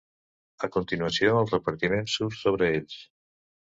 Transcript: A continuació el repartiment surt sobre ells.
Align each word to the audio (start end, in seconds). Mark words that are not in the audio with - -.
A 0.67 0.69
continuació 0.75 1.35
el 1.41 1.51
repartiment 1.51 2.09
surt 2.15 2.39
sobre 2.41 2.71
ells. 2.79 2.97